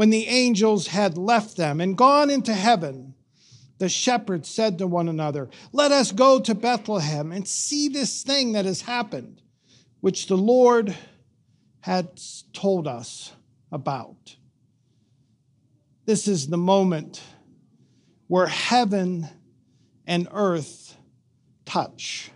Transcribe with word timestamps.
When 0.00 0.08
the 0.08 0.28
angels 0.28 0.86
had 0.86 1.18
left 1.18 1.58
them 1.58 1.78
and 1.78 1.94
gone 1.94 2.30
into 2.30 2.54
heaven, 2.54 3.12
the 3.76 3.90
shepherds 3.90 4.48
said 4.48 4.78
to 4.78 4.86
one 4.86 5.10
another, 5.10 5.50
Let 5.74 5.92
us 5.92 6.10
go 6.10 6.40
to 6.40 6.54
Bethlehem 6.54 7.32
and 7.32 7.46
see 7.46 7.86
this 7.86 8.22
thing 8.22 8.52
that 8.52 8.64
has 8.64 8.80
happened, 8.80 9.42
which 10.00 10.26
the 10.26 10.38
Lord 10.38 10.96
had 11.80 12.18
told 12.54 12.88
us 12.88 13.32
about. 13.70 14.36
This 16.06 16.26
is 16.26 16.46
the 16.46 16.56
moment 16.56 17.20
where 18.26 18.46
heaven 18.46 19.28
and 20.06 20.28
earth 20.32 20.96
touch, 21.66 22.30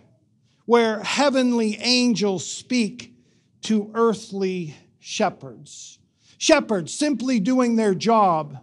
where 0.67 0.99
heavenly 0.99 1.79
angels 1.79 2.45
speak 2.45 3.15
to 3.63 3.89
earthly 3.95 4.75
shepherds. 4.99 5.97
Shepherds 6.37 6.93
simply 6.93 7.39
doing 7.39 7.75
their 7.75 7.95
job 7.95 8.57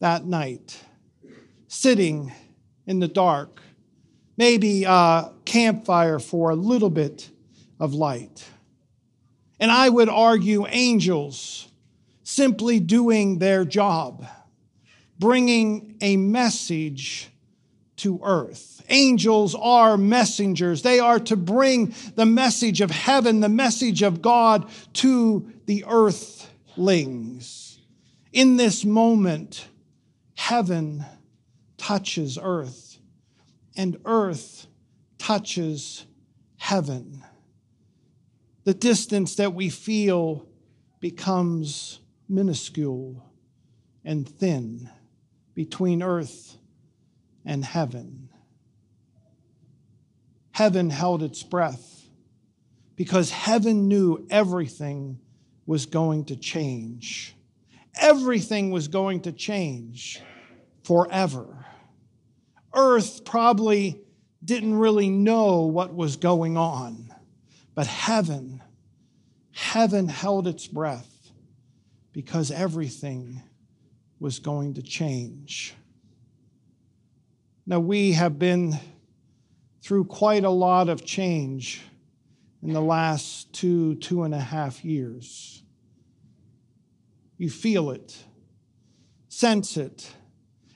that 0.00 0.24
night, 0.24 0.78
sitting 1.68 2.32
in 2.86 3.00
the 3.00 3.08
dark, 3.08 3.60
maybe 4.36 4.84
a 4.84 5.32
campfire 5.44 6.18
for 6.18 6.50
a 6.50 6.56
little 6.56 6.90
bit 6.90 7.30
of 7.78 7.94
light. 7.94 8.44
And 9.58 9.70
I 9.70 9.88
would 9.88 10.08
argue 10.08 10.66
angels 10.68 11.68
simply 12.22 12.80
doing 12.80 13.38
their 13.38 13.64
job, 13.64 14.26
bringing 15.18 15.96
a 16.00 16.16
message 16.16 17.28
to 18.00 18.20
earth. 18.22 18.82
Angels 18.88 19.54
are 19.54 19.96
messengers. 19.96 20.82
They 20.82 20.98
are 20.98 21.20
to 21.20 21.36
bring 21.36 21.94
the 22.14 22.26
message 22.26 22.80
of 22.80 22.90
heaven, 22.90 23.40
the 23.40 23.48
message 23.48 24.02
of 24.02 24.22
God 24.22 24.68
to 24.94 25.52
the 25.66 25.84
earthlings. 25.86 27.78
In 28.32 28.56
this 28.56 28.84
moment, 28.84 29.68
heaven 30.34 31.04
touches 31.76 32.38
earth, 32.40 32.98
and 33.76 33.98
earth 34.04 34.66
touches 35.18 36.06
heaven. 36.56 37.24
The 38.64 38.74
distance 38.74 39.36
that 39.36 39.54
we 39.54 39.68
feel 39.68 40.46
becomes 41.00 42.00
minuscule 42.28 43.24
and 44.04 44.28
thin 44.28 44.88
between 45.54 46.02
earth 46.02 46.56
and 47.44 47.64
heaven. 47.64 48.28
Heaven 50.52 50.90
held 50.90 51.22
its 51.22 51.42
breath 51.42 52.04
because 52.96 53.30
heaven 53.30 53.88
knew 53.88 54.26
everything 54.30 55.18
was 55.66 55.86
going 55.86 56.24
to 56.26 56.36
change. 56.36 57.34
Everything 57.98 58.70
was 58.70 58.88
going 58.88 59.22
to 59.22 59.32
change 59.32 60.20
forever. 60.84 61.64
Earth 62.74 63.24
probably 63.24 64.00
didn't 64.44 64.74
really 64.74 65.10
know 65.10 65.62
what 65.62 65.94
was 65.94 66.16
going 66.16 66.56
on, 66.56 67.14
but 67.74 67.86
heaven, 67.86 68.62
heaven 69.52 70.08
held 70.08 70.46
its 70.46 70.66
breath 70.66 71.30
because 72.12 72.50
everything 72.50 73.42
was 74.18 74.38
going 74.38 74.74
to 74.74 74.82
change. 74.82 75.74
Now, 77.70 77.78
we 77.78 78.14
have 78.14 78.36
been 78.36 78.80
through 79.80 80.06
quite 80.06 80.42
a 80.42 80.50
lot 80.50 80.88
of 80.88 81.04
change 81.04 81.80
in 82.64 82.72
the 82.72 82.80
last 82.80 83.52
two, 83.52 83.94
two 83.94 84.24
and 84.24 84.34
a 84.34 84.40
half 84.40 84.84
years. 84.84 85.62
You 87.38 87.48
feel 87.48 87.92
it, 87.92 88.24
sense 89.28 89.76
it. 89.76 90.12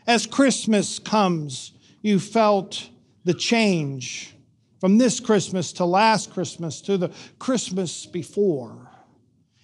As 0.06 0.25
Christmas 0.25 1.00
comes, 1.00 1.72
you 2.00 2.21
felt 2.21 2.88
the 3.25 3.34
change 3.34 4.32
from 4.78 4.97
this 4.97 5.19
Christmas 5.19 5.72
to 5.72 5.84
last 5.84 6.32
Christmas 6.32 6.81
to 6.82 6.97
the 6.97 7.11
Christmas 7.41 8.06
before. 8.06 8.88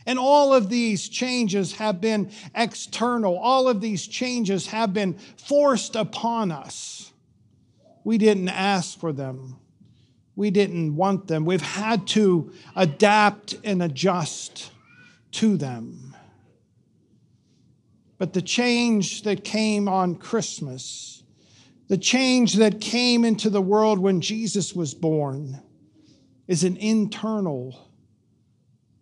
And 0.05 0.19
all 0.19 0.53
of 0.53 0.69
these 0.69 1.09
changes 1.09 1.75
have 1.75 2.01
been 2.01 2.33
external. 2.57 3.39
All 3.39 3.69
of 3.69 3.81
these 3.81 4.09
changes 4.09 4.67
have 4.67 4.93
been 4.93 5.15
forced 5.37 5.95
upon 5.95 6.51
us. 6.51 7.10
We 8.05 8.19
didn't 8.19 8.49
ask 8.49 8.99
for 8.99 9.13
them. 9.13 9.57
We 10.37 10.51
didn't 10.51 10.97
want 10.97 11.29
them. 11.29 11.45
We've 11.45 11.61
had 11.61 12.07
to 12.09 12.53
adapt 12.75 13.57
and 13.63 13.83
adjust 13.83 14.71
to 15.33 15.57
them. 15.57 16.17
But 18.19 18.33
the 18.33 18.43
change 18.43 19.23
that 19.23 19.45
came 19.45 19.89
on 19.89 20.15
Christmas, 20.15 21.23
the 21.89 21.99
change 21.99 22.55
that 22.55 22.81
came 22.81 23.25
into 23.25 23.51
the 23.51 23.63
world 23.63 23.99
when 23.99 24.21
Jesus 24.21 24.75
was 24.75 24.95
born, 24.95 25.61
is 26.47 26.65
an 26.65 26.77
internal 26.77 27.91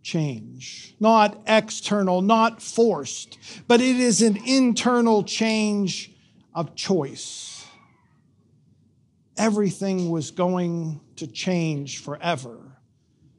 change, 0.03 0.95
not 1.01 1.43
external, 1.47 2.23
not 2.23 2.63
forced, 2.63 3.39
but 3.67 3.81
it 3.81 3.97
is 3.97 4.23
an 4.23 4.37
internal 4.47 5.23
change 5.23 6.13
of 6.55 6.75
choice. 6.75 7.58
Everything 9.39 10.11
was 10.11 10.33
going 10.33 11.01
to 11.17 11.27
change 11.27 11.99
forever 11.99 12.59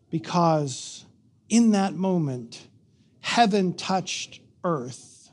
because 0.09 1.05
in 1.49 1.71
that 1.71 1.93
moment, 1.93 2.67
heaven 3.19 3.73
touched 3.73 4.39
earth. 4.63 5.29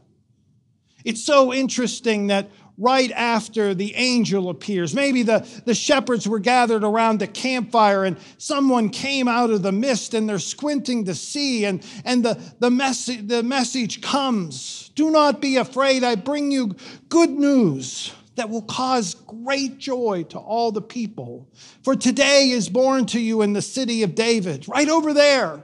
It's 1.04 1.22
so 1.22 1.54
interesting 1.54 2.26
that 2.28 2.50
right 2.78 3.10
after 3.12 3.74
the 3.74 3.94
angel 3.94 4.50
appears. 4.50 4.94
Maybe 4.94 5.22
the, 5.22 5.46
the 5.64 5.74
shepherds 5.74 6.28
were 6.28 6.38
gathered 6.38 6.84
around 6.84 7.20
the 7.20 7.26
campfire 7.26 8.04
and 8.04 8.18
someone 8.38 8.90
came 8.90 9.28
out 9.28 9.50
of 9.50 9.62
the 9.62 9.72
mist 9.72 10.14
and 10.14 10.28
they're 10.28 10.38
squinting 10.38 11.04
to 11.06 11.14
see, 11.14 11.64
and, 11.64 11.84
and 12.04 12.24
the, 12.24 12.38
the, 12.58 12.70
message, 12.70 13.26
the 13.28 13.42
message 13.42 14.02
comes 14.02 14.90
Do 14.94 15.10
not 15.10 15.40
be 15.40 15.56
afraid, 15.56 16.04
I 16.04 16.16
bring 16.16 16.50
you 16.50 16.74
good 17.08 17.30
news 17.30 18.12
that 18.36 18.50
will 18.50 18.62
cause 18.62 19.14
great 19.14 19.78
joy 19.78 20.24
to 20.28 20.38
all 20.38 20.70
the 20.70 20.82
people. 20.82 21.48
For 21.82 21.96
today 21.96 22.50
is 22.50 22.68
born 22.68 23.06
to 23.06 23.20
you 23.20 23.42
in 23.42 23.52
the 23.52 23.62
city 23.62 24.02
of 24.02 24.14
David, 24.14 24.68
right 24.68 24.88
over 24.88 25.12
there, 25.12 25.62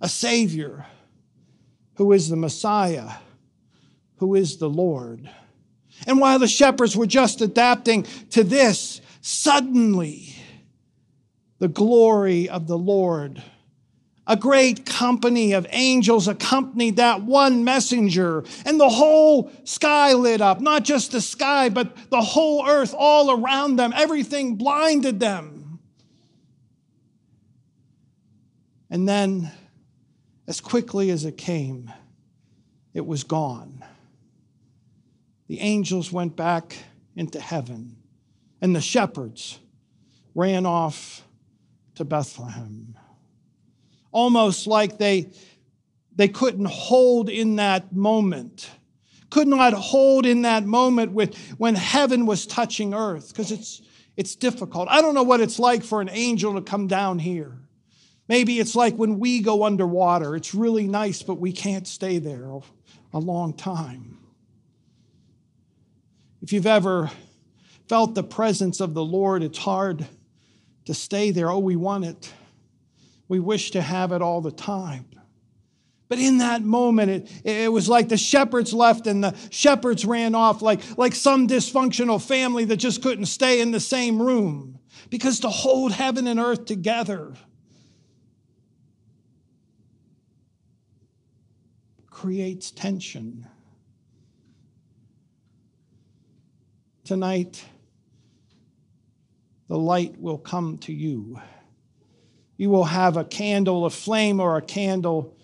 a 0.00 0.08
Savior 0.08 0.86
who 1.94 2.12
is 2.12 2.28
the 2.28 2.36
Messiah, 2.36 3.12
who 4.16 4.34
is 4.34 4.58
the 4.58 4.68
Lord. 4.68 5.28
And 6.06 6.20
while 6.20 6.38
the 6.38 6.48
shepherds 6.48 6.96
were 6.96 7.06
just 7.06 7.40
adapting 7.40 8.04
to 8.30 8.44
this, 8.44 9.00
suddenly 9.22 10.34
the 11.58 11.68
glory 11.68 12.48
of 12.48 12.66
the 12.66 12.78
Lord, 12.78 13.42
a 14.26 14.36
great 14.36 14.84
company 14.84 15.52
of 15.52 15.66
angels 15.70 16.26
accompanied 16.26 16.96
that 16.96 17.22
one 17.22 17.62
messenger, 17.64 18.44
and 18.64 18.80
the 18.80 18.88
whole 18.88 19.52
sky 19.64 20.12
lit 20.14 20.40
up. 20.40 20.60
Not 20.60 20.84
just 20.84 21.12
the 21.12 21.20
sky, 21.20 21.68
but 21.68 21.96
the 22.10 22.20
whole 22.20 22.66
earth 22.66 22.94
all 22.96 23.30
around 23.30 23.76
them. 23.76 23.92
Everything 23.94 24.56
blinded 24.56 25.20
them. 25.20 25.78
And 28.90 29.08
then, 29.08 29.50
as 30.46 30.60
quickly 30.60 31.10
as 31.10 31.24
it 31.24 31.36
came, 31.36 31.92
it 32.94 33.06
was 33.06 33.24
gone. 33.24 33.84
the 35.48 35.60
angels 35.60 36.10
went 36.10 36.34
back 36.34 36.76
into 37.14 37.40
heaven, 37.40 37.96
and 38.60 38.74
the 38.74 38.80
shepherds 38.80 39.60
ran 40.34 40.66
off 40.66 41.22
to 41.94 42.04
Bethlehem. 42.04 42.96
Almost 44.12 44.66
like 44.66 44.98
they, 44.98 45.30
they 46.14 46.28
couldn't 46.28 46.68
hold 46.68 47.28
in 47.28 47.56
that 47.56 47.92
moment, 47.92 48.70
could 49.30 49.48
not 49.48 49.72
hold 49.72 50.26
in 50.26 50.42
that 50.42 50.64
moment 50.64 51.12
with, 51.12 51.36
when 51.58 51.74
heaven 51.74 52.26
was 52.26 52.46
touching 52.46 52.94
earth, 52.94 53.28
because 53.28 53.52
it's, 53.52 53.82
it's 54.16 54.34
difficult. 54.34 54.88
I 54.88 55.00
don't 55.00 55.14
know 55.14 55.22
what 55.22 55.40
it's 55.40 55.58
like 55.58 55.82
for 55.82 56.00
an 56.00 56.08
angel 56.10 56.54
to 56.54 56.62
come 56.62 56.86
down 56.86 57.18
here. 57.18 57.58
Maybe 58.28 58.58
it's 58.58 58.74
like 58.74 58.96
when 58.96 59.18
we 59.18 59.40
go 59.40 59.64
underwater. 59.64 60.34
It's 60.34 60.54
really 60.54 60.88
nice, 60.88 61.22
but 61.22 61.34
we 61.34 61.52
can't 61.52 61.86
stay 61.86 62.18
there 62.18 62.50
a 63.12 63.18
long 63.18 63.52
time. 63.52 64.18
If 66.42 66.52
you've 66.52 66.66
ever 66.66 67.10
felt 67.88 68.14
the 68.14 68.22
presence 68.22 68.80
of 68.80 68.94
the 68.94 69.04
Lord, 69.04 69.42
it's 69.42 69.58
hard 69.58 70.06
to 70.86 70.94
stay 70.94 71.30
there. 71.30 71.50
Oh, 71.50 71.58
we 71.58 71.76
want 71.76 72.04
it. 72.04 72.32
We 73.28 73.40
wish 73.40 73.72
to 73.72 73.82
have 73.82 74.12
it 74.12 74.22
all 74.22 74.40
the 74.40 74.52
time. 74.52 75.06
But 76.08 76.18
in 76.18 76.38
that 76.38 76.62
moment, 76.62 77.10
it, 77.10 77.30
it 77.44 77.72
was 77.72 77.88
like 77.88 78.08
the 78.08 78.16
shepherds 78.16 78.72
left 78.72 79.06
and 79.08 79.24
the 79.24 79.34
shepherds 79.50 80.04
ran 80.04 80.34
off, 80.36 80.62
like, 80.62 80.80
like 80.96 81.14
some 81.14 81.48
dysfunctional 81.48 82.24
family 82.24 82.64
that 82.66 82.76
just 82.76 83.02
couldn't 83.02 83.26
stay 83.26 83.60
in 83.60 83.72
the 83.72 83.80
same 83.80 84.22
room. 84.22 84.78
Because 85.10 85.40
to 85.40 85.48
hold 85.48 85.92
heaven 85.92 86.26
and 86.26 86.38
earth 86.38 86.64
together 86.64 87.34
creates 92.08 92.70
tension. 92.70 93.46
Tonight, 97.04 97.64
the 99.68 99.76
light 99.76 100.18
will 100.18 100.38
come 100.38 100.78
to 100.78 100.92
you. 100.92 101.40
You 102.56 102.70
will 102.70 102.84
have 102.84 103.16
a 103.16 103.24
candle, 103.24 103.84
a 103.84 103.90
flame, 103.90 104.40
or 104.40 104.56
a 104.56 104.62
candle 104.62 105.36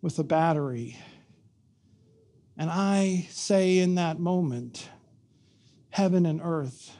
with 0.00 0.18
a 0.18 0.24
battery. 0.24 0.96
And 2.56 2.70
I 2.70 3.26
say 3.30 3.78
in 3.78 3.96
that 3.96 4.18
moment, 4.18 4.88
heaven 5.90 6.26
and 6.26 6.40
earth 6.42 6.96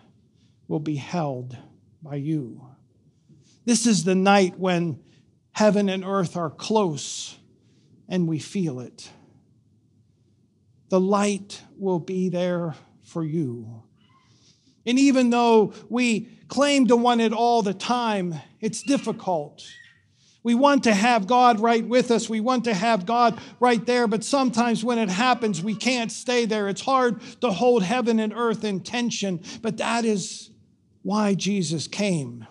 will 0.66 0.80
be 0.80 0.96
held 0.96 1.56
by 2.02 2.16
you. 2.16 2.66
This 3.64 3.86
is 3.86 4.04
the 4.04 4.14
night 4.14 4.58
when 4.58 4.98
heaven 5.52 5.88
and 5.88 6.04
earth 6.04 6.36
are 6.36 6.50
close 6.50 7.38
and 8.08 8.26
we 8.26 8.38
feel 8.38 8.80
it. 8.80 9.10
The 10.88 11.00
light 11.00 11.62
will 11.78 12.00
be 12.00 12.28
there 12.28 12.74
for 13.02 13.24
you. 13.24 13.82
And 14.84 14.98
even 14.98 15.30
though 15.30 15.74
we 15.88 16.28
claim 16.48 16.88
to 16.88 16.96
want 16.96 17.20
it 17.20 17.32
all 17.32 17.62
the 17.62 17.74
time, 17.74 18.34
it's 18.60 18.82
difficult. 18.82 19.64
We 20.44 20.54
want 20.56 20.84
to 20.84 20.92
have 20.92 21.28
God 21.28 21.60
right 21.60 21.86
with 21.86 22.10
us. 22.10 22.28
We 22.28 22.40
want 22.40 22.64
to 22.64 22.74
have 22.74 23.06
God 23.06 23.40
right 23.60 23.84
there. 23.86 24.08
But 24.08 24.24
sometimes 24.24 24.82
when 24.82 24.98
it 24.98 25.08
happens, 25.08 25.62
we 25.62 25.76
can't 25.76 26.10
stay 26.10 26.46
there. 26.46 26.68
It's 26.68 26.80
hard 26.80 27.20
to 27.42 27.52
hold 27.52 27.84
heaven 27.84 28.18
and 28.18 28.32
earth 28.34 28.64
in 28.64 28.80
tension. 28.80 29.40
But 29.62 29.76
that 29.76 30.04
is 30.04 30.50
why 31.02 31.34
Jesus 31.34 31.86
came, 31.86 32.46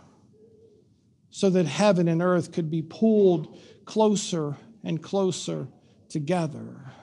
so 1.30 1.50
that 1.50 1.66
heaven 1.66 2.08
and 2.08 2.22
earth 2.22 2.52
could 2.52 2.72
be 2.72 2.82
pulled 2.82 3.58
closer 3.86 4.56
and 4.84 5.02
closer 5.02 5.68
together. 6.10 6.94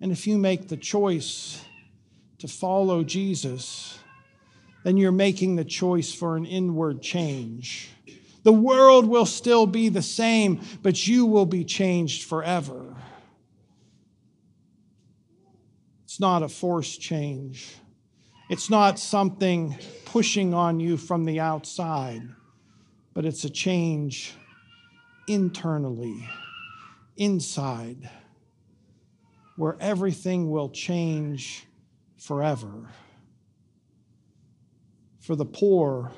And 0.00 0.10
if 0.12 0.26
you 0.26 0.38
make 0.38 0.68
the 0.68 0.76
choice 0.76 1.64
to 2.42 2.48
follow 2.48 3.04
Jesus, 3.04 4.00
then 4.82 4.96
you're 4.96 5.12
making 5.12 5.54
the 5.54 5.64
choice 5.64 6.12
for 6.12 6.36
an 6.36 6.44
inward 6.44 7.00
change. 7.00 7.88
The 8.42 8.52
world 8.52 9.06
will 9.06 9.26
still 9.26 9.64
be 9.64 9.88
the 9.88 10.02
same, 10.02 10.60
but 10.82 11.06
you 11.06 11.24
will 11.24 11.46
be 11.46 11.64
changed 11.64 12.24
forever. 12.24 12.96
It's 16.02 16.18
not 16.18 16.42
a 16.42 16.48
forced 16.48 17.00
change. 17.00 17.76
It's 18.50 18.68
not 18.68 18.98
something 18.98 19.78
pushing 20.04 20.52
on 20.52 20.80
you 20.80 20.96
from 20.96 21.24
the 21.24 21.38
outside, 21.38 22.22
but 23.14 23.24
it's 23.24 23.44
a 23.44 23.50
change 23.50 24.34
internally, 25.28 26.28
inside, 27.16 28.10
where 29.54 29.76
everything 29.78 30.50
will 30.50 30.70
change 30.70 31.68
forever. 32.22 32.88
For 35.20 35.36
the 35.36 35.44
poor 35.44 36.12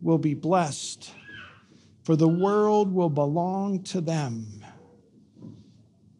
will 0.00 0.18
be 0.18 0.34
blessed, 0.34 1.10
for 2.02 2.16
the 2.16 2.28
world 2.28 2.92
will 2.92 3.10
belong 3.10 3.82
to 3.84 4.00
them. 4.00 4.64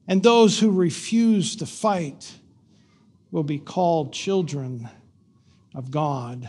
And 0.06 0.22
those 0.22 0.58
who 0.58 0.70
refuse 0.70 1.56
to 1.56 1.66
fight 1.66 2.32
will 3.30 3.44
be 3.44 3.58
called 3.58 4.12
children 4.12 4.88
of 5.74 5.90
God. 5.90 6.48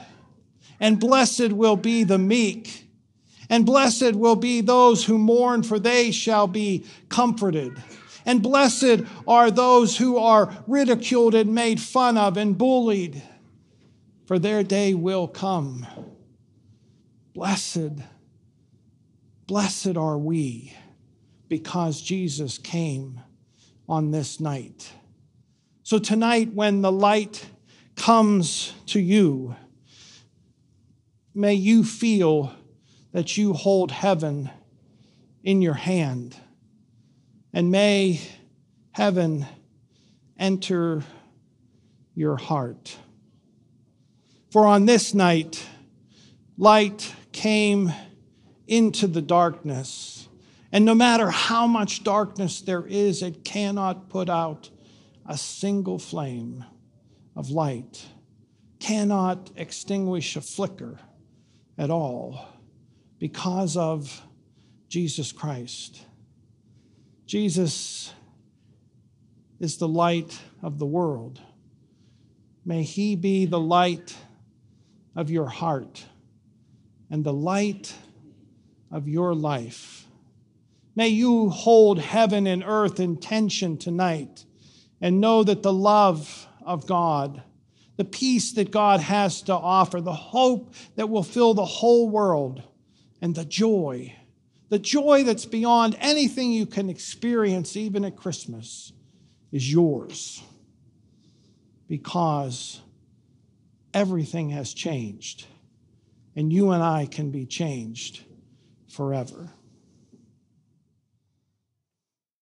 And 0.79 0.99
blessed 0.99 1.53
will 1.53 1.77
be 1.77 2.03
the 2.03 2.17
meek 2.17 2.83
and 3.49 3.65
blessed 3.65 4.13
will 4.13 4.35
be 4.35 4.61
those 4.61 5.05
who 5.05 5.17
mourn, 5.17 5.63
for 5.63 5.77
they 5.77 6.11
shall 6.11 6.47
be 6.47 6.85
comforted. 7.09 7.81
And 8.25 8.41
blessed 8.41 9.01
are 9.27 9.51
those 9.51 9.97
who 9.97 10.17
are 10.17 10.53
ridiculed 10.67 11.35
and 11.35 11.53
made 11.53 11.81
fun 11.81 12.17
of 12.17 12.37
and 12.37 12.57
bullied, 12.57 13.21
for 14.25 14.39
their 14.39 14.63
day 14.63 14.93
will 14.93 15.27
come. 15.27 15.85
Blessed, 17.33 17.99
blessed 19.47 19.97
are 19.97 20.17
we 20.17 20.73
because 21.49 22.01
Jesus 22.01 22.57
came 22.57 23.19
on 23.89 24.11
this 24.11 24.39
night. 24.39 24.91
So 25.83 25.99
tonight, 25.99 26.53
when 26.53 26.81
the 26.81 26.91
light 26.91 27.45
comes 27.95 28.73
to 28.87 28.99
you, 28.99 29.55
may 31.35 31.53
you 31.53 31.83
feel 31.83 32.55
that 33.11 33.37
you 33.37 33.53
hold 33.53 33.91
heaven 33.91 34.49
in 35.43 35.61
your 35.61 35.73
hand. 35.73 36.35
And 37.53 37.71
may 37.71 38.19
heaven 38.91 39.45
enter 40.37 41.03
your 42.15 42.37
heart. 42.37 42.97
For 44.51 44.65
on 44.65 44.85
this 44.85 45.13
night, 45.13 45.63
light 46.57 47.13
came 47.31 47.91
into 48.67 49.07
the 49.07 49.21
darkness. 49.21 50.27
And 50.71 50.85
no 50.85 50.95
matter 50.95 51.29
how 51.29 51.67
much 51.67 52.03
darkness 52.03 52.61
there 52.61 52.85
is, 52.85 53.21
it 53.21 53.43
cannot 53.43 54.09
put 54.09 54.29
out 54.29 54.69
a 55.25 55.37
single 55.37 55.99
flame 55.99 56.65
of 57.35 57.49
light, 57.49 58.05
cannot 58.79 59.51
extinguish 59.55 60.35
a 60.35 60.41
flicker 60.41 60.99
at 61.77 61.89
all 61.89 62.47
because 63.19 63.77
of 63.77 64.21
Jesus 64.89 65.31
Christ. 65.31 66.05
Jesus 67.33 68.13
is 69.59 69.77
the 69.77 69.87
light 69.87 70.39
of 70.61 70.77
the 70.77 70.85
world. 70.85 71.41
May 72.63 72.83
he 72.83 73.15
be 73.15 73.47
the 73.47 73.59
light 73.59 74.15
of 75.15 75.31
your 75.31 75.47
heart 75.47 76.05
and 77.09 77.23
the 77.23 77.33
light 77.33 77.91
of 78.91 79.07
your 79.07 79.33
life. 79.33 80.05
May 80.95 81.07
you 81.07 81.49
hold 81.49 81.97
heaven 81.97 82.45
and 82.45 82.63
earth 82.63 82.99
in 82.99 83.17
tension 83.17 83.79
tonight 83.79 84.45
and 85.01 85.19
know 85.19 85.43
that 85.43 85.63
the 85.63 85.73
love 85.73 86.47
of 86.63 86.85
God, 86.85 87.41
the 87.97 88.05
peace 88.05 88.51
that 88.51 88.69
God 88.69 88.99
has 88.99 89.41
to 89.41 89.53
offer, 89.53 90.01
the 90.01 90.13
hope 90.13 90.75
that 90.97 91.09
will 91.09 91.23
fill 91.23 91.55
the 91.55 91.65
whole 91.65 92.11
world 92.11 92.61
and 93.23 93.33
the 93.33 93.43
joy, 93.43 94.15
the 94.69 94.79
joy 94.79 95.23
that's 95.23 95.45
beyond 95.45 95.95
anything 95.99 96.51
you 96.51 96.65
can 96.65 96.89
experience, 96.89 97.75
even 97.75 98.05
at 98.05 98.15
Christmas, 98.15 98.91
is 99.51 99.71
yours 99.71 100.41
because 101.87 102.81
everything 103.93 104.49
has 104.49 104.73
changed, 104.73 105.45
and 106.35 106.51
you 106.51 106.71
and 106.71 106.81
I 106.81 107.05
can 107.05 107.29
be 107.29 107.45
changed 107.45 108.23
forever. 108.89 109.51